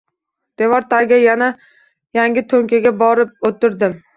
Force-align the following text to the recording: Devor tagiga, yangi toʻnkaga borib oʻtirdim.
Devor 0.61 0.87
tagiga, 0.93 1.35
yangi 2.17 2.45
toʻnkaga 2.55 2.97
borib 3.05 3.51
oʻtirdim. 3.53 3.99